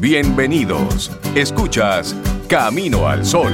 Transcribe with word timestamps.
Bienvenidos. 0.00 1.10
Escuchas 1.34 2.14
Camino 2.48 3.08
al 3.08 3.24
Sol. 3.24 3.52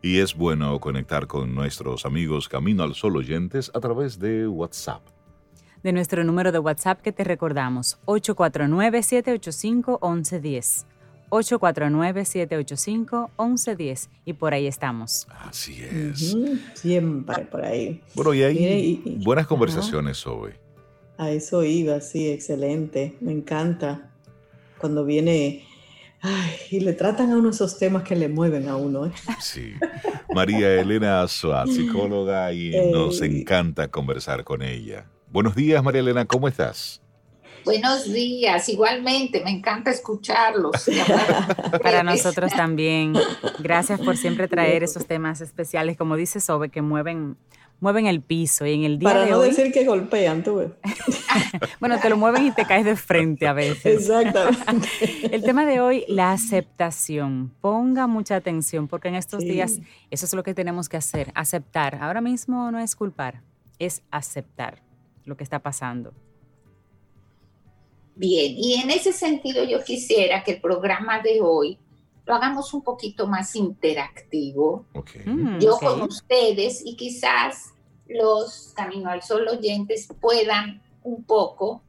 Y 0.00 0.20
es 0.20 0.36
bueno 0.36 0.78
conectar 0.78 1.26
con 1.26 1.52
nuestros 1.52 2.06
amigos 2.06 2.48
Camino 2.48 2.84
al 2.84 2.94
Sol 2.94 3.16
oyentes 3.16 3.72
a 3.74 3.80
través 3.80 4.20
de 4.20 4.46
WhatsApp. 4.46 5.02
De 5.82 5.92
nuestro 5.92 6.22
número 6.22 6.52
de 6.52 6.60
WhatsApp 6.60 7.02
que 7.02 7.10
te 7.10 7.24
recordamos, 7.24 7.98
849-785-1110. 8.06 10.86
849-785-1110 11.30 14.08
y 14.24 14.32
por 14.32 14.54
ahí 14.54 14.66
estamos. 14.66 15.28
Así 15.30 15.82
es. 15.82 16.36
Siempre 16.74 17.44
por 17.46 17.64
ahí. 17.64 18.02
Bueno, 18.14 18.34
y 18.34 18.42
hay 18.42 19.20
buenas 19.24 19.46
conversaciones 19.46 20.26
hoy. 20.26 20.52
A 21.16 21.30
eso 21.30 21.64
iba, 21.64 22.00
sí, 22.00 22.28
excelente. 22.28 23.16
Me 23.20 23.32
encanta 23.32 24.10
cuando 24.78 25.04
viene 25.04 25.64
y 26.70 26.80
le 26.80 26.92
tratan 26.92 27.32
a 27.32 27.36
uno 27.36 27.50
esos 27.50 27.78
temas 27.78 28.02
que 28.02 28.16
le 28.16 28.28
mueven 28.28 28.68
a 28.68 28.76
uno. 28.76 29.06
¿eh? 29.06 29.12
Sí. 29.40 29.74
María 30.34 30.80
Elena 30.80 31.26
Suárez, 31.28 31.74
psicóloga, 31.74 32.52
y 32.52 32.72
nos 32.92 33.20
encanta 33.22 33.88
conversar 33.88 34.44
con 34.44 34.62
ella. 34.62 35.06
Buenos 35.30 35.54
días, 35.54 35.82
María 35.82 36.00
Elena, 36.00 36.24
¿cómo 36.24 36.48
estás? 36.48 37.02
Buenos 37.64 38.10
días, 38.12 38.68
igualmente, 38.68 39.42
me 39.44 39.50
encanta 39.50 39.90
escucharlos. 39.90 40.88
Para 41.82 42.02
nosotros 42.02 42.52
también. 42.52 43.14
Gracias 43.58 44.00
por 44.00 44.16
siempre 44.16 44.48
traer 44.48 44.82
esos 44.82 45.06
temas 45.06 45.40
especiales, 45.40 45.96
como 45.96 46.16
dice 46.16 46.40
Sobe, 46.40 46.70
que 46.70 46.80
mueven, 46.80 47.36
mueven 47.80 48.06
el 48.06 48.22
piso. 48.22 48.64
Y 48.64 48.72
en 48.74 48.84
el 48.84 48.98
día 48.98 49.08
Para 49.10 49.24
de 49.24 49.30
no 49.32 49.38
hoy, 49.40 49.48
decir 49.50 49.70
que 49.72 49.84
golpean, 49.84 50.42
tú 50.42 50.56
ves. 50.56 50.70
bueno, 51.80 51.98
te 52.00 52.08
lo 52.08 52.16
mueven 52.16 52.46
y 52.46 52.50
te 52.52 52.64
caes 52.64 52.84
de 52.86 52.96
frente 52.96 53.46
a 53.46 53.52
veces. 53.52 54.08
Exactamente. 54.08 54.88
El 55.34 55.42
tema 55.42 55.66
de 55.66 55.80
hoy, 55.80 56.04
la 56.08 56.32
aceptación. 56.32 57.52
Ponga 57.60 58.06
mucha 58.06 58.36
atención 58.36 58.88
porque 58.88 59.08
en 59.08 59.14
estos 59.16 59.42
Sí. 59.42 59.50
días 59.50 59.80
eso 60.10 60.24
es 60.26 60.32
lo 60.34 60.42
que 60.42 60.54
tenemos 60.54 60.88
que 60.88 60.96
hacer, 60.96 61.32
aceptar. 61.34 61.96
Ahora 62.00 62.20
mismo 62.22 62.70
no 62.70 62.78
es 62.78 62.96
culpar, 62.96 63.42
es 63.78 64.02
aceptar 64.10 64.82
lo 65.24 65.36
que 65.36 65.44
está 65.44 65.58
pasando. 65.58 66.14
Bien, 68.18 68.52
y 68.56 68.74
en 68.74 68.90
ese 68.90 69.12
sentido 69.12 69.62
yo 69.62 69.84
quisiera 69.84 70.42
que 70.42 70.54
el 70.54 70.60
programa 70.60 71.20
de 71.20 71.40
hoy 71.40 71.78
lo 72.26 72.34
hagamos 72.34 72.74
un 72.74 72.82
poquito 72.82 73.28
más 73.28 73.54
interactivo. 73.54 74.86
Mm, 75.24 75.60
yo 75.60 75.78
con 75.78 76.02
ustedes 76.02 76.82
y 76.84 76.96
quizás 76.96 77.74
los 78.08 78.72
Camino 78.74 79.08
al 79.08 79.22
Sol 79.22 79.46
oyentes 79.46 80.08
puedan 80.20 80.82
un 81.04 81.22
poco 81.22 81.82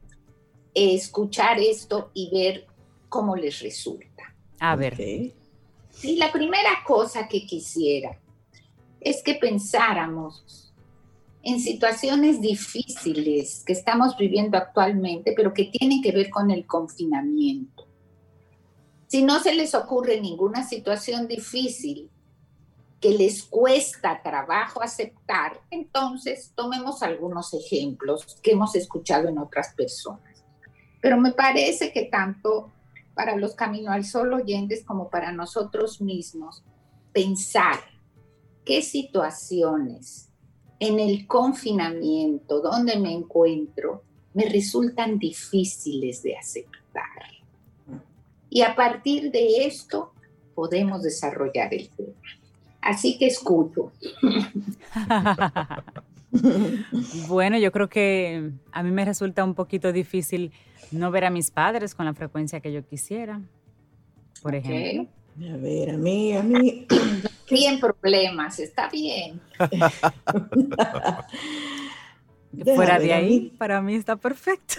eh, 0.72 0.94
escuchar 0.94 1.58
esto 1.58 2.12
y 2.14 2.30
ver 2.30 2.64
cómo 3.08 3.34
les 3.34 3.60
resulta. 3.60 4.32
A 4.60 4.76
ver. 4.76 4.96
Sí, 5.90 6.14
la 6.16 6.30
primera 6.30 6.84
cosa 6.86 7.26
que 7.26 7.44
quisiera 7.44 8.16
es 9.00 9.20
que 9.24 9.34
pensáramos 9.34 10.69
en 11.42 11.60
situaciones 11.60 12.40
difíciles 12.40 13.62
que 13.64 13.72
estamos 13.72 14.16
viviendo 14.16 14.58
actualmente, 14.58 15.32
pero 15.34 15.54
que 15.54 15.64
tienen 15.64 16.02
que 16.02 16.12
ver 16.12 16.30
con 16.30 16.50
el 16.50 16.66
confinamiento. 16.66 17.86
Si 19.06 19.22
no 19.22 19.40
se 19.40 19.54
les 19.54 19.74
ocurre 19.74 20.20
ninguna 20.20 20.66
situación 20.68 21.26
difícil 21.26 22.10
que 23.00 23.10
les 23.10 23.42
cuesta 23.42 24.20
trabajo 24.22 24.82
aceptar, 24.82 25.60
entonces 25.70 26.52
tomemos 26.54 27.02
algunos 27.02 27.54
ejemplos 27.54 28.38
que 28.42 28.52
hemos 28.52 28.76
escuchado 28.76 29.28
en 29.28 29.38
otras 29.38 29.74
personas. 29.74 30.44
Pero 31.00 31.16
me 31.16 31.32
parece 31.32 31.92
que 31.92 32.04
tanto 32.04 32.70
para 33.14 33.36
los 33.36 33.54
Camino 33.54 33.90
al 33.90 34.04
Sol 34.04 34.32
oyentes 34.34 34.84
como 34.84 35.08
para 35.08 35.32
nosotros 35.32 36.00
mismos, 36.00 36.62
pensar 37.12 37.80
qué 38.64 38.82
situaciones 38.82 40.29
en 40.80 40.98
el 40.98 41.26
confinamiento 41.26 42.60
donde 42.60 42.98
me 42.98 43.12
encuentro 43.12 44.02
me 44.34 44.46
resultan 44.46 45.18
difíciles 45.18 46.22
de 46.22 46.36
aceptar. 46.36 47.04
Y 48.48 48.62
a 48.62 48.74
partir 48.74 49.30
de 49.30 49.66
esto 49.66 50.12
podemos 50.54 51.02
desarrollar 51.02 51.72
el 51.72 51.88
tema. 51.90 52.14
Así 52.80 53.16
que 53.18 53.26
escucho. 53.26 53.92
Bueno, 57.26 57.58
yo 57.58 57.72
creo 57.72 57.88
que 57.88 58.52
a 58.70 58.82
mí 58.84 58.92
me 58.92 59.04
resulta 59.04 59.42
un 59.42 59.54
poquito 59.54 59.92
difícil 59.92 60.52
no 60.92 61.10
ver 61.10 61.24
a 61.24 61.30
mis 61.30 61.50
padres 61.50 61.92
con 61.94 62.06
la 62.06 62.14
frecuencia 62.14 62.60
que 62.60 62.72
yo 62.72 62.86
quisiera, 62.86 63.40
por 64.40 64.54
ejemplo. 64.54 65.08
A 65.52 65.56
ver, 65.56 65.90
a 65.90 65.96
mí, 65.96 66.32
a 66.36 66.42
mí. 66.44 66.86
Bien 67.50 67.80
problemas, 67.80 68.58
está 68.58 68.88
bien. 68.88 69.40
Fuera 72.74 72.98
de 72.98 73.12
ahí, 73.12 73.52
para 73.58 73.80
mí 73.80 73.94
está 73.94 74.16
perfecto. 74.16 74.74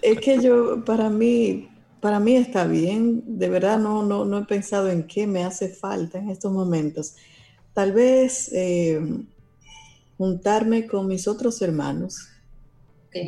Es 0.00 0.20
que 0.20 0.40
yo, 0.40 0.84
para 0.84 1.10
mí, 1.10 1.68
para 2.00 2.18
mí 2.18 2.36
está 2.36 2.66
bien. 2.66 3.38
De 3.38 3.48
verdad 3.48 3.78
no, 3.78 4.02
no, 4.02 4.24
no 4.24 4.38
he 4.38 4.44
pensado 4.44 4.90
en 4.90 5.06
qué 5.06 5.26
me 5.26 5.44
hace 5.44 5.68
falta 5.68 6.18
en 6.18 6.30
estos 6.30 6.52
momentos. 6.52 7.16
Tal 7.74 7.92
vez 7.92 8.50
eh, 8.52 9.00
juntarme 10.16 10.86
con 10.86 11.06
mis 11.06 11.28
otros 11.28 11.60
hermanos, 11.62 12.28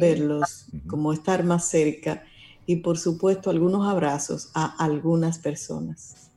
verlos, 0.01 0.67
como 0.87 1.13
estar 1.13 1.45
más 1.45 1.69
cerca 1.69 2.25
y 2.67 2.77
por 2.77 2.99
supuesto 2.99 3.51
algunos 3.51 3.87
abrazos 3.87 4.51
a 4.55 4.75
algunas 4.83 5.39
personas. 5.39 6.31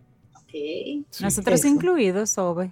Nosotros 1.21 1.59
Eso. 1.59 1.67
incluidos, 1.67 2.37
Ove. 2.37 2.71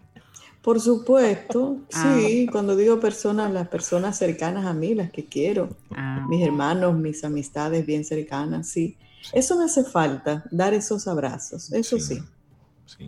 Por 0.62 0.80
supuesto, 0.82 1.78
Ah. 1.94 2.18
sí, 2.20 2.48
cuando 2.52 2.76
digo 2.76 3.00
personas, 3.00 3.52
las 3.52 3.68
personas 3.68 4.18
cercanas 4.18 4.66
a 4.66 4.74
mí, 4.74 4.96
las 4.96 5.12
que 5.12 5.26
quiero, 5.26 5.70
Ah. 5.96 6.26
mis 6.28 6.44
hermanos, 6.46 6.96
mis 6.96 7.24
amistades 7.24 7.86
bien 7.86 8.04
cercanas, 8.04 8.68
sí. 8.70 8.98
Eso 9.34 9.58
me 9.58 9.66
hace 9.66 9.84
falta, 9.84 10.44
dar 10.52 10.74
esos 10.74 11.08
abrazos, 11.08 11.72
eso 11.72 12.00
sí. 12.00 12.20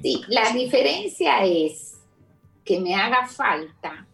Sí, 0.01 0.22
la 0.28 0.51
diferencia 0.53 1.44
es 1.45 1.95
que 2.63 2.79
me 2.79 2.95
haga 2.95 3.28
falta 3.28 4.07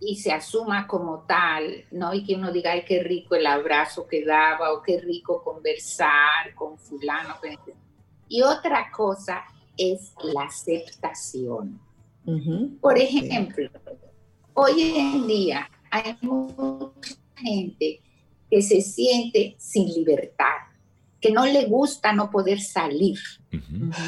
y 0.00 0.16
se 0.16 0.32
asuma 0.32 0.86
como 0.86 1.20
tal, 1.26 1.84
¿no? 1.92 2.12
Y 2.12 2.24
que 2.24 2.34
uno 2.34 2.50
diga, 2.52 2.72
ay, 2.72 2.84
qué 2.86 3.02
rico 3.02 3.34
el 3.34 3.46
abrazo 3.46 4.06
que 4.06 4.24
daba, 4.24 4.72
o 4.74 4.82
qué 4.82 5.00
rico 5.00 5.42
conversar 5.42 6.54
con 6.54 6.78
fulano. 6.78 7.34
que- 7.40 7.56
Y 8.32 8.40
otra 8.40 8.90
cosa 8.90 9.44
es 9.76 10.14
la 10.22 10.44
aceptación. 10.44 11.78
Por 12.80 12.96
ejemplo, 12.96 13.68
hoy 14.54 14.94
en 14.96 15.26
día 15.26 15.70
hay 15.90 16.16
mucha 16.22 17.14
gente 17.36 18.00
que 18.50 18.62
se 18.62 18.80
siente 18.80 19.54
sin 19.58 19.86
libertad, 19.92 20.64
que 21.20 21.30
no 21.30 21.44
le 21.44 21.66
gusta 21.66 22.14
no 22.14 22.30
poder 22.30 22.62
salir, 22.62 23.18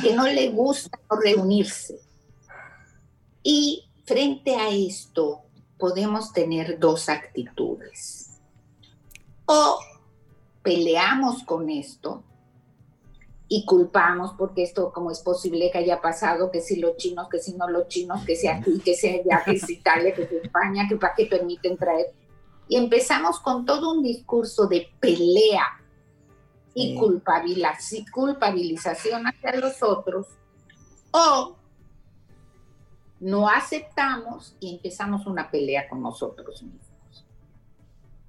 que 0.02 0.14
no 0.16 0.26
le 0.26 0.48
gusta 0.48 0.98
no 1.10 1.20
reunirse. 1.20 2.00
Y 3.42 3.90
frente 4.06 4.56
a 4.56 4.70
esto 4.70 5.42
podemos 5.76 6.32
tener 6.32 6.78
dos 6.78 7.10
actitudes. 7.10 8.40
O 9.44 9.78
peleamos 10.62 11.42
con 11.42 11.68
esto 11.68 12.24
y 13.48 13.64
culpamos 13.66 14.32
porque 14.38 14.62
esto 14.62 14.90
como 14.92 15.10
es 15.10 15.20
posible 15.20 15.70
que 15.70 15.78
haya 15.78 16.00
pasado, 16.00 16.50
que 16.50 16.60
si 16.60 16.76
los 16.80 16.96
chinos, 16.96 17.28
que 17.28 17.38
si 17.38 17.52
no 17.54 17.68
los 17.68 17.88
chinos, 17.88 18.24
que 18.24 18.36
si 18.36 18.48
aquí, 18.48 18.80
que 18.80 18.94
si 18.94 19.08
allá, 19.08 19.42
que 19.44 19.58
si 19.58 19.74
Italia, 19.74 20.14
que 20.14 20.26
si 20.26 20.36
España, 20.36 20.86
que 20.88 20.96
para 20.96 21.14
qué 21.14 21.26
permiten 21.26 21.76
traer. 21.76 22.12
Y 22.68 22.76
empezamos 22.76 23.40
con 23.40 23.66
todo 23.66 23.92
un 23.92 24.02
discurso 24.02 24.66
de 24.66 24.88
pelea 24.98 25.64
y 26.74 26.92
Sí. 26.94 26.96
culpabiliz- 26.98 28.10
culpabilización 28.10 29.26
hacia 29.26 29.54
los 29.56 29.82
otros, 29.82 30.26
o 31.10 31.56
no 33.20 33.48
aceptamos 33.48 34.56
y 34.58 34.74
empezamos 34.74 35.26
una 35.26 35.50
pelea 35.50 35.88
con 35.88 36.02
nosotros 36.02 36.62
mismos. 36.62 37.24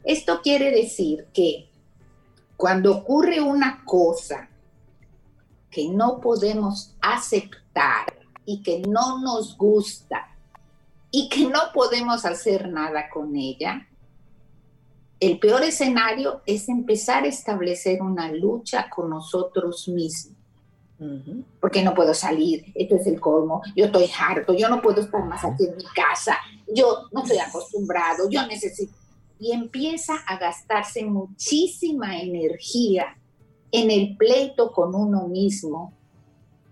Esto 0.04 0.42
quiere 0.44 0.72
decir 0.72 1.28
que 1.34 1.70
cuando 2.58 2.96
ocurre 2.98 3.42
una 3.42 3.84
cosa 3.86 4.50
que 5.76 5.90
no 5.90 6.22
podemos 6.22 6.96
aceptar 7.02 8.06
y 8.46 8.64
que 8.64 8.80
no 8.80 9.20
nos 9.20 9.58
gusta 9.58 10.34
y 11.12 11.28
que 11.28 11.50
no 11.50 11.60
podemos 11.74 12.24
hacer 12.24 12.70
nada 12.70 13.10
con 13.10 13.36
ella, 13.36 13.86
el 15.20 15.38
peor 15.38 15.64
escenario 15.64 16.42
es 16.46 16.70
empezar 16.70 17.26
a 17.26 17.28
establecer 17.28 18.02
una 18.02 18.32
lucha 18.32 18.90
con 18.90 19.10
nosotros 19.10 19.90
mismos. 19.90 20.38
Porque 21.60 21.84
no 21.84 21.94
puedo 21.94 22.14
salir, 22.14 22.72
esto 22.74 22.96
es 22.96 23.06
el 23.08 23.20
colmo, 23.20 23.62
yo 23.76 23.88
estoy 23.88 24.10
harto, 24.18 24.54
yo 24.54 24.70
no 24.70 24.82
puedo 24.82 25.02
estar 25.02 25.26
más 25.26 25.44
aquí 25.44 25.66
en 25.66 25.76
mi 25.76 25.84
casa, 25.84 26.38
yo 26.74 27.10
no 27.12 27.22
estoy 27.24 27.40
acostumbrado, 27.40 28.30
yo 28.30 28.48
necesito. 28.48 28.94
Y 29.42 29.52
empieza 29.52 30.14
a 30.26 30.38
gastarse 30.38 31.04
muchísima 31.04 32.18
energía 32.18 33.18
en 33.76 33.92
el 33.92 34.16
pleito 34.18 34.72
con 34.72 34.96
uno 34.96 35.28
mismo 35.28 35.94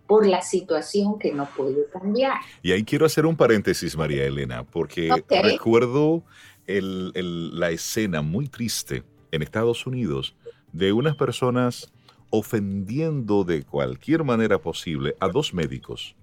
por 0.08 0.28
la 0.28 0.42
situación 0.42 1.18
que 1.18 1.34
no 1.34 1.48
puede 1.56 1.88
cambiar. 1.90 2.40
Y 2.62 2.72
ahí 2.72 2.84
quiero 2.84 3.06
hacer 3.06 3.26
un 3.26 3.36
paréntesis, 3.36 3.98
María 3.98 4.26
Elena, 4.26 4.64
porque 4.64 5.10
recuerdo 5.30 6.24
la 6.68 7.72
escena 7.72 8.22
muy 8.22 8.48
triste 8.48 9.04
en 9.32 9.42
Estados 9.42 9.86
Unidos 9.88 10.36
de 10.72 10.94
unas 10.94 11.16
personas 11.16 11.92
ofendiendo 12.30 13.44
de 13.44 13.64
cualquier 13.64 14.24
manera 14.24 14.60
posible 14.60 15.16
a 15.20 15.28
dos 15.28 15.54
médicos, 15.54 16.16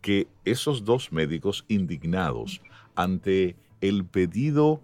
que 0.00 0.26
esos 0.44 0.84
dos 0.84 1.12
médicos 1.12 1.64
indignados 1.68 2.62
ante 2.94 3.56
el 3.80 4.04
pedido 4.04 4.80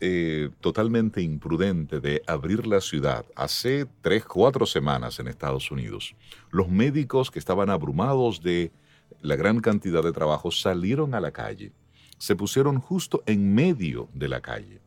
eh, 0.00 0.50
totalmente 0.60 1.22
imprudente 1.22 2.00
de 2.00 2.22
abrir 2.26 2.66
la 2.66 2.80
ciudad 2.80 3.24
hace 3.34 3.86
tres, 4.02 4.24
cuatro 4.24 4.66
semanas 4.66 5.18
en 5.18 5.28
Estados 5.28 5.70
Unidos, 5.70 6.14
los 6.50 6.68
médicos 6.68 7.30
que 7.30 7.38
estaban 7.38 7.70
abrumados 7.70 8.42
de 8.42 8.70
la 9.22 9.36
gran 9.36 9.60
cantidad 9.60 10.02
de 10.02 10.12
trabajo 10.12 10.50
salieron 10.50 11.14
a 11.14 11.20
la 11.20 11.30
calle, 11.30 11.72
se 12.18 12.36
pusieron 12.36 12.80
justo 12.80 13.22
en 13.26 13.54
medio 13.54 14.08
de 14.14 14.28
la 14.28 14.40
calle 14.40 14.80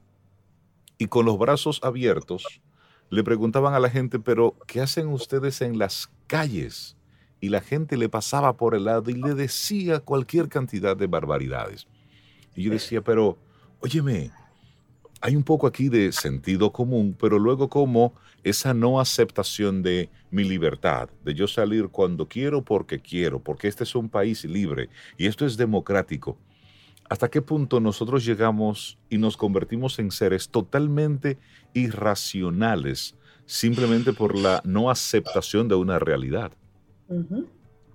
y 0.99 1.07
con 1.07 1.25
los 1.25 1.39
brazos 1.39 1.79
abiertos 1.81 2.61
le 3.09 3.23
preguntaban 3.23 3.73
a 3.73 3.79
la 3.79 3.89
gente, 3.89 4.19
pero 4.19 4.55
¿qué 4.67 4.81
hacen 4.81 5.07
ustedes 5.07 5.61
en 5.61 5.79
las 5.79 6.11
calles? 6.27 6.95
Y 7.41 7.49
la 7.49 7.61
gente 7.61 7.97
le 7.97 8.09
pasaba 8.09 8.55
por 8.57 8.75
el 8.75 8.83
lado 8.83 9.09
y 9.09 9.13
le 9.13 9.33
decía 9.33 10.01
cualquier 10.01 10.49
cantidad 10.49 10.95
de 10.95 11.07
barbaridades. 11.07 11.87
Y 12.53 12.63
yo 12.63 12.71
decía, 12.71 13.01
pero, 13.01 13.39
óyeme, 13.79 14.31
hay 15.21 15.35
un 15.35 15.43
poco 15.43 15.67
aquí 15.67 15.89
de 15.89 16.11
sentido 16.11 16.71
común, 16.71 17.15
pero 17.19 17.39
luego 17.39 17.69
como 17.69 18.13
esa 18.43 18.73
no 18.73 18.99
aceptación 18.99 19.83
de 19.83 20.09
mi 20.31 20.43
libertad, 20.43 21.09
de 21.23 21.33
yo 21.33 21.47
salir 21.47 21.89
cuando 21.89 22.27
quiero 22.27 22.63
porque 22.63 22.99
quiero, 22.99 23.39
porque 23.39 23.67
este 23.67 23.83
es 23.83 23.95
un 23.95 24.09
país 24.09 24.45
libre 24.45 24.89
y 25.17 25.27
esto 25.27 25.45
es 25.45 25.57
democrático. 25.57 26.37
¿Hasta 27.09 27.29
qué 27.29 27.41
punto 27.41 27.79
nosotros 27.79 28.23
llegamos 28.23 28.97
y 29.09 29.17
nos 29.17 29.35
convertimos 29.35 29.97
en 29.99 30.11
seres 30.11 30.49
totalmente 30.49 31.37
irracionales 31.73 33.15
simplemente 33.45 34.13
por 34.13 34.37
la 34.37 34.61
no 34.63 34.91
aceptación 34.91 35.67
de 35.67 35.75
una 35.75 35.97
realidad? 35.97 36.51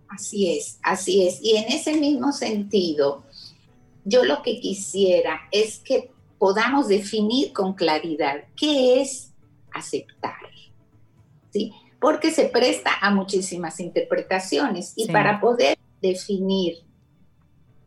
Así 0.09 0.57
es, 0.57 0.79
así 0.83 1.27
es. 1.27 1.39
Y 1.43 1.57
en 1.57 1.73
ese 1.73 1.97
mismo 1.97 2.33
sentido, 2.33 3.25
yo 4.05 4.25
lo 4.25 4.43
que 4.43 4.61
quisiera 4.61 5.43
es 5.53 5.79
que 5.79 6.11
podamos 6.45 6.89
definir 6.89 7.55
con 7.55 7.73
claridad 7.73 8.45
qué 8.55 9.01
es 9.01 9.33
aceptar. 9.73 10.37
¿Sí? 11.51 11.73
Porque 11.99 12.31
se 12.31 12.51
presta 12.51 12.91
a 13.01 13.11
muchísimas 13.11 13.81
interpretaciones 13.81 14.93
y 14.95 15.11
para 15.11 15.41
poder 15.41 15.79
definir 16.03 16.85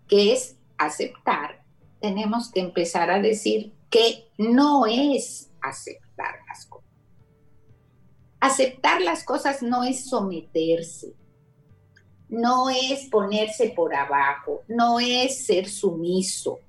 qué 0.07 0.33
es 0.33 0.57
aceptar, 0.75 1.63
tenemos 2.01 2.51
que 2.51 2.62
empezar 2.62 3.12
a 3.12 3.21
decir 3.21 3.74
que 3.92 4.27
no 4.39 4.88
es 4.88 5.51
aceptar 5.62 6.39
las 6.48 6.65
cosas. 6.65 6.89
Aceptar 8.39 9.01
las 9.01 9.24
cosas 9.24 9.62
no 9.62 9.83
es 9.83 10.09
someterse, 10.09 11.13
no 12.27 12.71
es 12.71 13.06
ponerse 13.12 13.69
por 13.75 13.94
abajo, 13.94 14.63
no 14.68 15.00
es 15.00 15.45
ser 15.45 15.69
sumiso, 15.69 16.62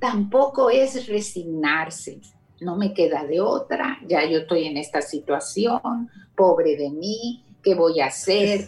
tampoco 0.00 0.70
es 0.70 1.06
resignarse. 1.06 2.20
No 2.60 2.76
me 2.76 2.92
queda 2.92 3.24
de 3.24 3.40
otra, 3.40 3.98
ya 4.06 4.24
yo 4.28 4.40
estoy 4.40 4.64
en 4.66 4.76
esta 4.76 5.00
situación, 5.00 6.10
pobre 6.34 6.76
de 6.76 6.90
mí, 6.90 7.44
¿qué 7.62 7.74
voy 7.74 8.00
a 8.00 8.06
hacer? 8.06 8.66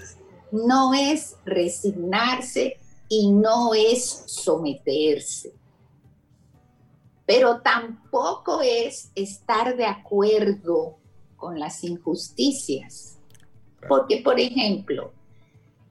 No 0.52 0.94
es 0.94 1.36
resignarse 1.44 2.76
y 3.08 3.30
no 3.30 3.74
es 3.74 4.24
someterse. 4.26 5.54
Pero 7.26 7.60
tampoco 7.60 8.60
es 8.62 9.10
estar 9.14 9.76
de 9.76 9.86
acuerdo 9.86 10.98
con 11.36 11.58
las 11.58 11.82
injusticias. 11.84 13.18
Porque, 13.88 14.18
por 14.18 14.38
ejemplo, 14.38 15.12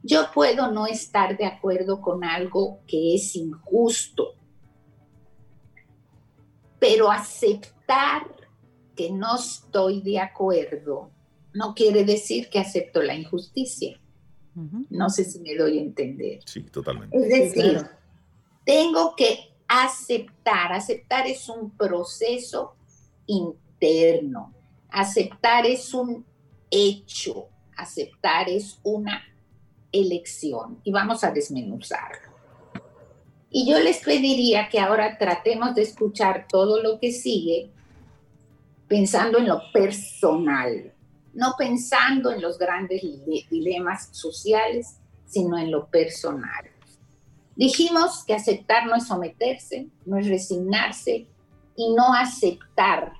yo 0.03 0.25
puedo 0.33 0.71
no 0.71 0.87
estar 0.87 1.37
de 1.37 1.45
acuerdo 1.45 2.01
con 2.01 2.23
algo 2.23 2.79
que 2.87 3.15
es 3.15 3.35
injusto, 3.35 4.35
pero 6.81 7.11
aceptar 7.11 8.25
que 8.95 9.11
no 9.11 9.35
estoy 9.35 10.01
de 10.01 10.17
acuerdo 10.17 11.11
no 11.53 11.75
quiere 11.75 12.03
decir 12.03 12.49
que 12.49 12.57
acepto 12.57 13.03
la 13.03 13.13
injusticia. 13.13 13.99
No 14.89 15.09
sé 15.11 15.23
si 15.25 15.39
me 15.41 15.55
doy 15.55 15.77
a 15.77 15.81
entender. 15.81 16.39
Sí, 16.43 16.63
totalmente. 16.63 17.15
Es 17.15 17.29
decir, 17.29 17.85
tengo 18.65 19.15
que 19.15 19.51
aceptar. 19.67 20.73
Aceptar 20.73 21.27
es 21.27 21.47
un 21.49 21.69
proceso 21.69 22.73
interno. 23.27 24.51
Aceptar 24.89 25.67
es 25.67 25.93
un 25.93 26.25
hecho. 26.71 27.47
Aceptar 27.77 28.49
es 28.49 28.79
una 28.81 29.21
elección. 29.91 30.79
Y 30.83 30.91
vamos 30.91 31.23
a 31.23 31.31
desmenuzarlo. 31.31 32.30
Y 33.53 33.69
yo 33.69 33.79
les 33.79 33.97
pediría 33.97 34.69
que 34.69 34.79
ahora 34.79 35.17
tratemos 35.17 35.75
de 35.75 35.81
escuchar 35.81 36.47
todo 36.49 36.81
lo 36.81 36.99
que 36.99 37.11
sigue 37.11 37.69
pensando 38.87 39.39
en 39.39 39.47
lo 39.47 39.61
personal, 39.73 40.93
no 41.33 41.55
pensando 41.57 42.31
en 42.31 42.41
los 42.41 42.57
grandes 42.57 43.01
dilemas 43.49 44.07
sociales, 44.13 44.97
sino 45.25 45.57
en 45.57 45.69
lo 45.69 45.87
personal. 45.87 46.71
Dijimos 47.57 48.23
que 48.23 48.33
aceptar 48.33 48.87
no 48.87 48.95
es 48.95 49.07
someterse, 49.07 49.89
no 50.05 50.17
es 50.17 50.27
resignarse 50.27 51.27
y 51.75 51.93
no 51.93 52.13
aceptar 52.13 53.13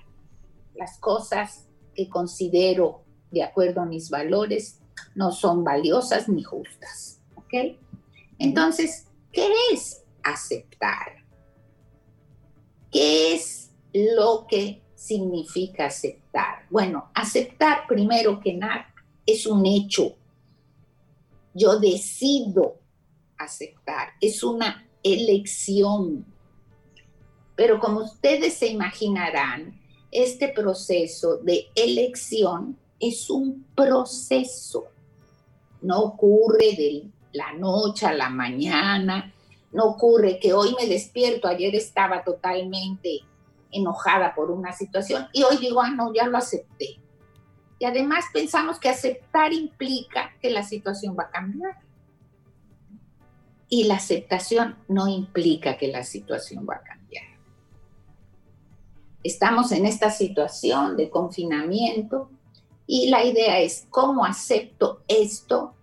las 0.75 0.97
cosas 0.97 1.67
que 1.93 2.09
considero 2.09 3.01
de 3.31 3.43
acuerdo 3.43 3.81
a 3.81 3.85
mis 3.85 4.09
valores 4.09 4.79
no 5.13 5.31
son 5.31 5.63
valiosas 5.63 6.29
ni 6.29 6.43
justas. 6.43 7.19
¿Ok? 7.35 7.77
Entonces, 8.39 9.07
¿qué 9.31 9.47
es 9.73 10.00
aceptar? 10.23 11.23
¿Qué 12.91 13.33
es 13.33 13.71
lo 13.93 14.45
que 14.47 14.81
significa 14.95 15.85
aceptar? 15.85 16.65
Bueno, 16.69 17.09
aceptar 17.13 17.87
primero 17.87 18.39
que 18.39 18.53
nada 18.53 18.93
es 19.25 19.45
un 19.45 19.65
hecho. 19.65 20.15
Yo 21.53 21.79
decido 21.79 22.79
aceptar, 23.37 24.09
es 24.21 24.43
una 24.43 24.87
elección. 25.03 26.25
Pero 27.55 27.79
como 27.79 28.03
ustedes 28.03 28.55
se 28.55 28.67
imaginarán, 28.67 29.79
este 30.11 30.49
proceso 30.49 31.37
de 31.37 31.67
elección 31.75 32.77
es 32.99 33.29
un 33.29 33.65
proceso. 33.75 34.85
No 35.81 35.99
ocurre 35.99 36.75
de 36.77 37.03
la 37.33 37.53
noche 37.53 38.05
a 38.05 38.13
la 38.13 38.29
mañana, 38.29 39.33
no 39.71 39.85
ocurre 39.85 40.39
que 40.39 40.53
hoy 40.53 40.75
me 40.79 40.87
despierto, 40.87 41.47
ayer 41.47 41.75
estaba 41.75 42.23
totalmente 42.23 43.21
enojada 43.71 44.35
por 44.35 44.51
una 44.51 44.73
situación 44.73 45.27
y 45.31 45.43
hoy 45.43 45.57
digo, 45.57 45.81
ah, 45.81 45.91
no, 45.91 46.13
ya 46.13 46.27
lo 46.27 46.37
acepté. 46.37 46.99
Y 47.79 47.85
además 47.85 48.25
pensamos 48.31 48.79
que 48.79 48.89
aceptar 48.89 49.53
implica 49.53 50.33
que 50.39 50.51
la 50.51 50.63
situación 50.63 51.15
va 51.17 51.23
a 51.23 51.31
cambiar. 51.31 51.79
Y 53.69 53.85
la 53.85 53.95
aceptación 53.95 54.77
no 54.87 55.07
implica 55.07 55.77
que 55.77 55.87
la 55.87 56.03
situación 56.03 56.67
va 56.69 56.75
a 56.75 56.83
cambiar. 56.83 57.23
Estamos 59.23 59.71
en 59.71 59.85
esta 59.85 60.11
situación 60.11 60.97
de 60.97 61.09
confinamiento 61.09 62.29
y 62.85 63.09
la 63.09 63.23
idea 63.23 63.59
es 63.59 63.87
cómo 63.89 64.25
acepto 64.25 65.01
esto 65.07 65.73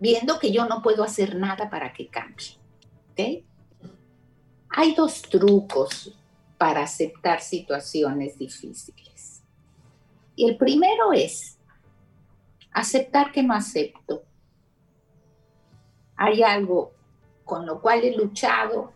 viendo 0.00 0.38
que 0.38 0.52
yo 0.52 0.66
no 0.66 0.82
puedo 0.82 1.02
hacer 1.04 1.36
nada 1.36 1.70
para 1.70 1.92
que 1.92 2.08
cambie. 2.08 2.58
Hay 4.70 4.94
dos 4.94 5.22
trucos 5.22 6.12
para 6.58 6.82
aceptar 6.82 7.40
situaciones 7.40 8.38
difíciles. 8.38 9.42
Y 10.36 10.48
el 10.48 10.56
primero 10.56 11.12
es 11.12 11.58
aceptar 12.72 13.30
que 13.30 13.42
no 13.42 13.54
acepto. 13.54 14.24
Hay 16.16 16.42
algo 16.42 16.92
con 17.44 17.66
lo 17.66 17.80
cual 17.80 18.02
he 18.04 18.16
luchado 18.16 18.94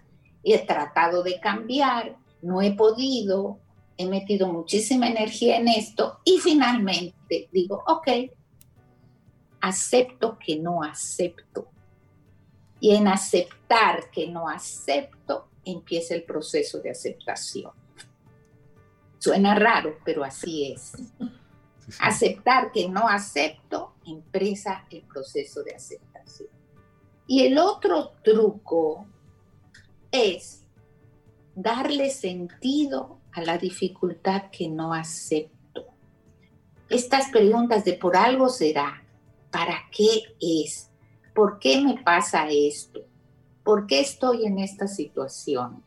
he 0.54 0.58
tratado 0.66 1.22
de 1.22 1.40
cambiar, 1.40 2.16
no 2.42 2.62
he 2.62 2.72
podido, 2.72 3.58
he 3.96 4.06
metido 4.06 4.48
muchísima 4.48 5.08
energía 5.08 5.56
en 5.58 5.68
esto 5.68 6.20
y 6.24 6.38
finalmente 6.38 7.48
digo, 7.52 7.82
ok, 7.86 8.08
acepto 9.60 10.38
que 10.38 10.56
no 10.56 10.82
acepto. 10.82 11.68
Y 12.80 12.94
en 12.94 13.08
aceptar 13.08 14.10
que 14.10 14.28
no 14.28 14.48
acepto, 14.48 15.48
empieza 15.64 16.14
el 16.14 16.22
proceso 16.22 16.80
de 16.80 16.90
aceptación. 16.90 17.72
Suena 19.18 19.54
raro, 19.54 19.98
pero 20.04 20.24
así 20.24 20.72
es. 20.72 20.92
Aceptar 22.00 22.70
que 22.70 22.88
no 22.88 23.08
acepto, 23.08 23.94
empieza 24.06 24.86
el 24.90 25.02
proceso 25.02 25.62
de 25.62 25.74
aceptación. 25.74 26.48
Y 27.26 27.44
el 27.44 27.58
otro 27.58 28.12
truco 28.22 29.06
es 30.10 30.64
darle 31.54 32.10
sentido 32.10 33.18
a 33.32 33.42
la 33.42 33.58
dificultad 33.58 34.50
que 34.50 34.68
no 34.68 34.94
acepto. 34.94 35.86
Estas 36.88 37.30
preguntas 37.30 37.84
de 37.84 37.94
por 37.94 38.16
algo 38.16 38.48
será, 38.48 39.02
¿para 39.50 39.78
qué 39.90 40.22
es? 40.40 40.90
¿Por 41.34 41.58
qué 41.58 41.80
me 41.80 42.02
pasa 42.02 42.48
esto? 42.50 43.00
¿Por 43.64 43.86
qué 43.86 44.00
estoy 44.00 44.46
en 44.46 44.58
esta 44.58 44.88
situación? 44.88 45.82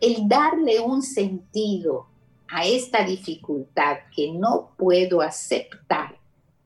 El 0.00 0.28
darle 0.28 0.80
un 0.80 1.02
sentido 1.02 2.06
a 2.48 2.64
esta 2.66 3.04
dificultad 3.04 3.98
que 4.14 4.32
no 4.32 4.72
puedo 4.76 5.20
aceptar, 5.22 6.18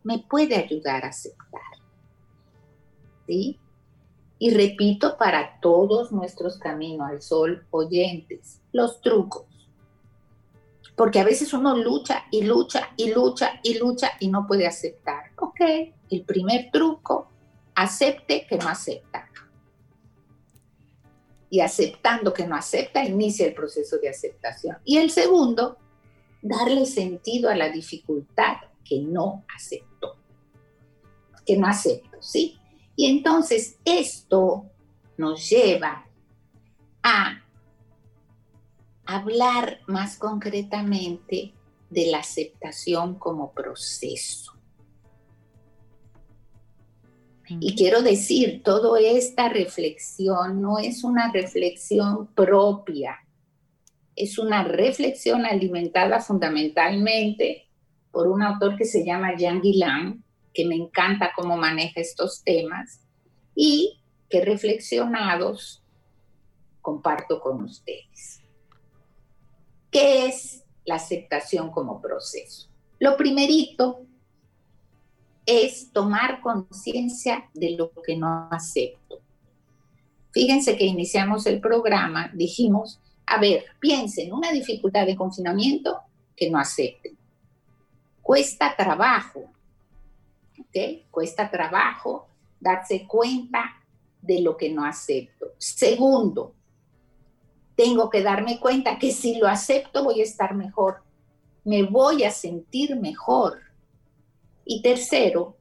me 0.02 0.18
puede 0.18 0.57
ayudar 0.57 1.04
a 1.04 1.09
aceptar. 1.09 1.62
¿Sí? 3.26 3.59
Y 4.38 4.50
repito 4.50 5.16
para 5.16 5.61
todos 5.61 6.12
nuestros 6.12 6.59
caminos 6.59 7.09
al 7.09 7.23
sol 7.23 7.66
oyentes, 7.71 8.61
los 8.73 9.00
trucos. 9.00 9.45
Porque 10.97 11.21
a 11.21 11.25
veces 11.25 11.52
uno 11.52 11.76
lucha 11.76 12.25
y 12.30 12.42
lucha 12.42 12.88
y 12.97 13.12
lucha 13.12 13.61
y 13.62 13.78
lucha 13.78 14.12
y 14.21 14.28
no 14.28 14.47
puede 14.47 14.66
aceptar. 14.66 15.27
El 15.59 16.25
primer 16.25 16.71
truco, 16.71 17.31
acepte 17.75 18.47
que 18.47 18.57
no 18.57 18.69
acepta. 18.69 19.29
Y 21.50 21.61
aceptando 21.61 22.33
que 22.33 22.47
no 22.47 22.55
acepta, 22.55 23.05
inicia 23.05 23.47
el 23.47 23.55
proceso 23.55 23.99
de 23.99 24.09
aceptación. 24.09 24.77
Y 24.85 24.99
el 24.99 25.11
segundo, 25.11 25.79
darle 26.43 26.87
sentido 26.87 27.50
a 27.50 27.57
la 27.57 27.71
dificultad 27.71 28.57
que 28.85 29.00
no 29.00 29.45
aceptó. 29.55 30.17
Que 31.47 31.57
no 31.57 31.67
acepto, 31.67 32.21
¿sí? 32.21 32.59
Y 32.97 33.07
entonces 33.07 33.79
esto 33.85 34.67
nos 35.17 35.49
lleva 35.49 36.07
a 37.03 37.43
hablar 39.07 39.81
más 39.87 40.17
concretamente 40.17 41.55
de 41.91 42.07
la 42.11 42.19
aceptación 42.19 43.19
como 43.19 43.53
proceso. 43.53 44.58
Y 47.49 47.76
quiero 47.76 48.02
decir, 48.02 48.62
toda 48.62 49.00
esta 49.00 49.49
reflexión 49.49 50.61
no 50.61 50.78
es 50.78 51.05
una 51.05 51.33
reflexión 51.33 52.26
propia, 52.35 53.17
es 54.14 54.38
una 54.38 54.64
reflexión 54.64 55.47
alimentada 55.47 56.21
fundamentalmente 56.21 57.69
por 58.11 58.26
un 58.26 58.43
autor 58.43 58.76
que 58.76 58.85
se 58.85 59.05
llama 59.05 59.37
Jean 59.37 59.61
Guillain, 59.61 60.25
que 60.52 60.67
me 60.67 60.75
encanta 60.75 61.31
cómo 61.37 61.57
maneja 61.57 62.00
estos 62.00 62.43
temas 62.43 63.00
y 63.55 64.00
que 64.28 64.45
reflexionados 64.45 65.85
comparto 66.83 67.40
con 67.40 67.62
ustedes. 67.62 68.43
¿Qué 69.90 70.26
es 70.26 70.64
la 70.85 70.97
aceptación 70.97 71.71
como 71.71 72.00
proceso? 72.00 72.69
Lo 72.99 73.17
primerito 73.17 74.08
es 75.49 75.90
tomar 75.93 76.40
conciencia 76.40 77.49
de 77.55 77.71
lo 77.71 77.90
que 77.90 78.17
no 78.17 78.49
acepto. 78.50 79.21
Fíjense 80.31 80.76
que 80.76 80.85
iniciamos 80.85 81.47
el 81.47 81.61
programa, 81.61 82.31
dijimos, 82.35 83.00
a 83.25 83.40
ver, 83.40 83.64
piensen, 83.81 84.33
una 84.33 84.52
dificultad 84.52 85.07
de 85.07 85.17
confinamiento 85.17 86.00
que 86.37 86.50
no 86.50 86.59
acepten. 86.59 87.17
Cuesta 88.23 88.75
trabajo 88.76 89.50
Cuesta 91.11 91.50
trabajo 91.50 92.28
darse 92.61 93.07
cuenta 93.07 93.83
de 94.21 94.40
lo 94.40 94.57
que 94.57 94.71
no 94.71 94.85
acepto. 94.85 95.52
Segundo, 95.59 96.55
tengo 97.75 98.11
que 98.11 98.23
darme 98.23 98.59
cuenta 98.61 98.99
que 98.99 99.12
si 99.12 99.37
lo 99.37 99.49
acepto 99.49 100.05
voy 100.05 100.21
a 100.21 100.25
estar 100.25 100.55
mejor, 100.55 101.02
me 101.64 101.83
voy 101.83 102.25
a 102.25 102.31
sentir 102.31 102.97
mejor. 102.97 103.61
Y 104.71 104.83
tercero, 104.83 105.57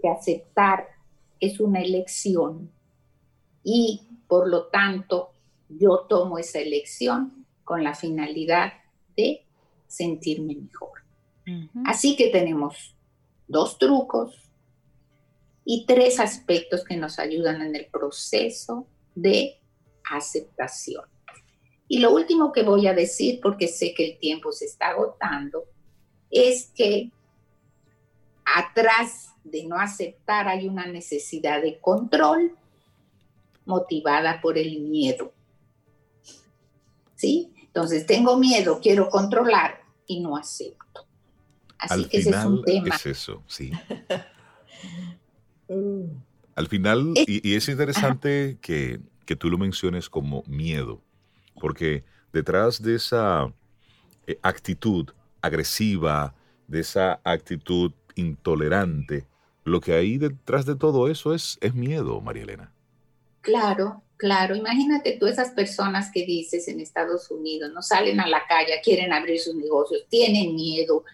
que 0.00 0.08
aceptar 0.08 0.86
es 1.40 1.58
una 1.58 1.80
elección 1.82 2.70
y 3.64 4.02
por 4.28 4.48
lo 4.48 4.68
tanto 4.68 5.32
yo 5.68 6.06
tomo 6.08 6.38
esa 6.38 6.60
elección 6.60 7.46
con 7.64 7.82
la 7.82 7.96
finalidad 7.96 8.74
de 9.16 9.44
sentirme 9.88 10.54
mejor. 10.54 11.00
Así 11.84 12.14
que 12.14 12.28
tenemos 12.28 12.94
dos 13.48 13.76
trucos 13.78 14.48
y 15.64 15.84
tres 15.84 16.20
aspectos 16.20 16.84
que 16.84 16.96
nos 16.96 17.18
ayudan 17.18 17.60
en 17.60 17.74
el 17.74 17.86
proceso 17.86 18.86
de 19.16 19.60
aceptación. 20.08 21.06
Y 21.88 21.98
lo 21.98 22.14
último 22.14 22.52
que 22.52 22.62
voy 22.62 22.86
a 22.86 22.94
decir, 22.94 23.40
porque 23.42 23.66
sé 23.66 23.94
que 23.94 24.12
el 24.12 24.18
tiempo 24.20 24.52
se 24.52 24.66
está 24.66 24.90
agotando, 24.90 25.64
es 26.30 26.70
que 26.76 27.10
atrás 28.44 29.34
de 29.44 29.64
no 29.64 29.76
aceptar 29.78 30.48
hay 30.48 30.68
una 30.68 30.86
necesidad 30.86 31.62
de 31.62 31.78
control 31.80 32.56
motivada 33.64 34.40
por 34.40 34.58
el 34.58 34.80
miedo. 34.80 35.32
¿Sí? 37.14 37.52
Entonces 37.62 38.06
tengo 38.06 38.36
miedo, 38.36 38.80
quiero 38.82 39.08
controlar 39.08 39.82
y 40.06 40.20
no 40.20 40.36
acepto. 40.36 41.06
Al 41.78 42.04
final 42.04 42.62
es, 42.66 43.06
eso, 43.06 43.42
sí. 43.46 43.72
Al 46.54 46.68
final, 46.68 47.14
y, 47.26 47.54
es 47.54 47.68
interesante 47.68 48.58
que, 48.60 49.00
tú 49.38 49.48
lo 49.48 49.56
menciones 49.56 50.10
como 50.10 50.42
miedo, 50.46 51.00
porque 51.58 52.04
detrás 52.32 52.82
de 52.82 52.96
esa 52.96 53.50
eh, 54.26 54.38
actitud 54.42 55.08
agresiva, 55.40 56.34
de 56.68 56.80
esa 56.80 57.20
actitud 57.24 57.92
intolerante, 58.16 59.26
lo 59.64 59.80
que 59.80 59.94
hay 59.94 60.18
detrás 60.18 60.66
de 60.66 60.76
todo 60.76 61.08
eso 61.08 61.34
es, 61.34 61.58
es 61.60 61.74
miedo, 61.74 62.20
María 62.20 62.42
Elena. 62.42 62.72
Claro, 63.40 64.02
claro. 64.16 64.54
Imagínate 64.54 65.16
tú 65.18 65.26
esas 65.26 65.50
personas 65.50 66.10
que 66.12 66.24
dices 66.24 66.68
en 66.68 66.80
Estados 66.80 67.30
Unidos, 67.30 67.70
no 67.72 67.82
salen 67.82 68.20
a 68.20 68.26
la 68.26 68.42
calle, 68.48 68.80
quieren 68.82 69.12
abrir 69.12 69.40
sus 69.40 69.54
negocios, 69.54 70.04
tienen 70.08 70.54
miedo, 70.54 71.04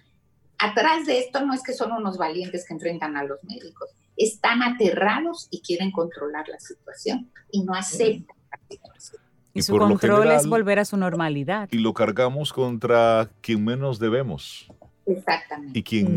atrás 0.58 1.06
de 1.06 1.18
esto 1.18 1.44
no 1.44 1.54
es 1.54 1.62
que 1.62 1.72
son 1.72 1.92
unos 1.92 2.18
valientes 2.18 2.66
que 2.66 2.74
enfrentan 2.74 3.16
a 3.16 3.24
los 3.24 3.42
médicos, 3.44 3.90
están 4.16 4.62
aterrados 4.62 5.48
y 5.50 5.60
quieren 5.60 5.92
controlar 5.92 6.48
la 6.48 6.58
situación 6.58 7.30
y 7.50 7.62
no 7.62 7.74
aceptan 7.74 8.36
la 8.50 8.58
situación. 8.68 9.22
Y, 9.54 9.62
su 9.62 9.76
control 9.76 10.30
es 10.30 10.46
volver 10.46 10.78
a 10.78 10.84
su 10.84 10.96
normalidad. 10.96 11.68
Y 11.72 11.78
lo 11.78 11.94
cargamos 11.94 12.52
contra 12.52 13.30
quien 13.40 13.64
menos 13.64 13.98
debemos. 13.98 14.68
Exactamente. 15.08 15.78
Y 15.78 15.82
quien 15.82 16.16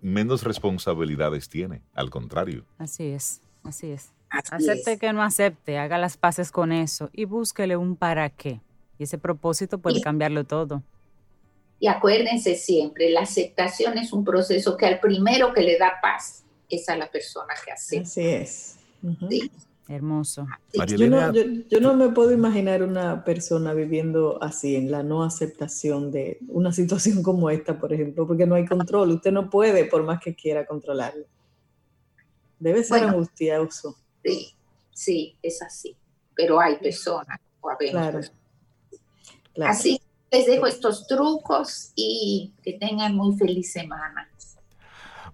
menos 0.00 0.42
responsabilidades 0.42 1.48
tiene, 1.48 1.82
al 1.94 2.10
contrario. 2.10 2.64
Así 2.78 3.08
es, 3.08 3.40
así 3.64 3.90
es. 3.90 4.12
Acepte 4.30 4.98
que 4.98 5.12
no 5.12 5.22
acepte, 5.22 5.78
haga 5.78 5.98
las 5.98 6.16
paces 6.16 6.50
con 6.50 6.72
eso 6.72 7.10
y 7.12 7.24
búsquele 7.24 7.76
un 7.76 7.96
para 7.96 8.30
qué. 8.30 8.60
Y 8.98 9.04
ese 9.04 9.18
propósito 9.18 9.78
puede 9.78 10.00
cambiarlo 10.00 10.44
todo. 10.44 10.82
Y 11.80 11.88
acuérdense 11.88 12.54
siempre, 12.54 13.10
la 13.10 13.22
aceptación 13.22 13.98
es 13.98 14.12
un 14.12 14.24
proceso 14.24 14.76
que 14.76 14.86
al 14.86 15.00
primero 15.00 15.52
que 15.52 15.62
le 15.62 15.78
da 15.78 15.94
paz 16.02 16.44
es 16.68 16.88
a 16.88 16.96
la 16.96 17.10
persona 17.10 17.54
que 17.64 17.72
acepta. 17.72 18.08
Así 18.08 18.26
es. 18.26 18.78
Hermoso. 19.90 20.46
Yo 20.86 21.08
no, 21.08 21.32
yo, 21.34 21.80
no, 21.80 21.94
me 21.94 22.10
puedo 22.10 22.30
imaginar 22.30 22.84
una 22.84 23.24
persona 23.24 23.74
viviendo 23.74 24.40
así, 24.40 24.76
en 24.76 24.88
la 24.88 25.02
no 25.02 25.24
aceptación 25.24 26.12
de 26.12 26.38
una 26.46 26.72
situación 26.72 27.22
como 27.24 27.50
esta, 27.50 27.76
por 27.80 27.92
ejemplo, 27.92 28.24
porque 28.24 28.46
no 28.46 28.54
hay 28.54 28.66
control. 28.66 29.10
Usted 29.10 29.32
no 29.32 29.50
puede, 29.50 29.86
por 29.86 30.04
más 30.04 30.20
que 30.20 30.36
quiera 30.36 30.64
controlarlo. 30.64 31.24
Debe 32.60 32.84
ser 32.84 33.02
angustioso. 33.02 33.96
Sí, 34.22 34.54
sí, 34.92 35.36
es 35.42 35.60
así. 35.60 35.96
Pero 36.36 36.60
hay 36.60 36.76
personas, 36.76 37.40
o 37.60 37.70
claro. 37.76 38.20
claro. 39.52 39.72
Así 39.72 40.00
les 40.30 40.46
dejo 40.46 40.68
estos 40.68 41.08
trucos 41.08 41.90
y 41.96 42.52
que 42.62 42.74
tengan 42.74 43.16
muy 43.16 43.36
feliz 43.36 43.72
semana. 43.72 44.30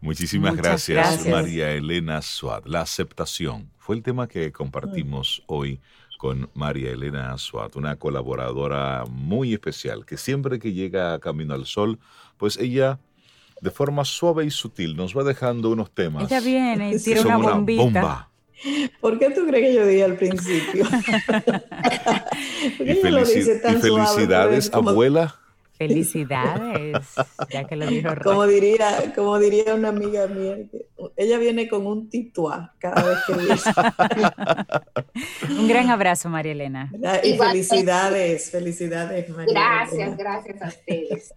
Muchísimas 0.01 0.57
gracias, 0.57 1.27
María 1.27 1.73
Elena 1.73 2.23
Suad. 2.23 2.65
La 2.65 2.81
aceptación 2.81 3.75
fue 3.87 3.95
el 3.95 4.02
tema 4.02 4.26
que 4.26 4.50
compartimos 4.50 5.45
hoy 5.47 5.78
con 6.19 6.50
María 6.55 6.90
Elena 6.90 7.38
Suad, 7.38 7.76
una 7.76 7.95
colaboradora 7.95 9.05
muy 9.09 9.52
especial 9.52 10.05
que 10.05 10.16
siempre 10.16 10.59
que 10.59 10.73
llega 10.73 11.14
a 11.14 11.21
Camino 11.21 11.55
al 11.55 11.66
Sol, 11.66 12.00
pues 12.37 12.57
ella 12.57 12.99
de 13.61 13.71
forma 13.71 14.05
suave 14.05 14.45
y 14.45 14.50
sutil, 14.50 14.97
nos 14.97 15.16
va 15.16 15.23
dejando 15.23 15.71
unos 15.71 15.93
temas. 15.93 16.25
Ella 16.25 16.40
viene 16.40 16.97
y 16.97 16.99
tira 16.99 17.21
una 17.21 17.37
bombita. 17.37 17.83
bomba. 17.85 18.28
¿Por 19.00 19.21
qué 19.21 19.31
tú 19.31 19.47
crees 19.47 19.69
que 19.69 19.75
yo 19.76 19.87
dije 19.87 20.02
al 20.02 20.16
principio? 20.16 20.85
y, 22.81 22.95
felicidades, 23.76 24.75
abuela. 24.75 25.38
Felicidades, 25.76 27.14
ya 27.50 27.64
que 27.64 27.76
lo 27.76 27.87
dijo 27.87 28.09
Como 28.23 28.47
diría, 28.47 29.12
como 29.14 29.38
diría 29.38 29.75
una 29.75 29.88
amiga 29.88 30.26
mía, 30.26 30.56
ella 31.16 31.38
viene 31.38 31.68
con 31.68 31.87
un 31.87 32.09
tituá 32.09 32.75
cada 32.78 33.02
vez 33.02 33.18
que 33.26 33.35
dice. 33.35 33.71
un 35.61 35.68
gran 35.68 35.90
abrazo, 35.90 36.28
María 36.28 36.52
Elena. 36.52 36.90
Y 37.23 37.37
felicidades, 37.37 38.50
felicidades, 38.50 39.28
María 39.28 39.52
Gracias, 39.52 40.16
gracias 40.16 40.62
a 40.62 40.68
ustedes. 40.68 41.35